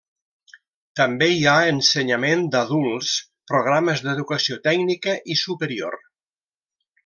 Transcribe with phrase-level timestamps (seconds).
[0.99, 3.11] També hi ha ensenyament d'adults,
[3.53, 6.03] programes d'educació tècnica i superior.